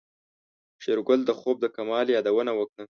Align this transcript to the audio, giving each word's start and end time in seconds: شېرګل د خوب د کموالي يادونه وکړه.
شېرګل 0.83 1.19
د 1.25 1.31
خوب 1.39 1.57
د 1.61 1.65
کموالي 1.75 2.11
يادونه 2.15 2.51
وکړه. 2.55 2.79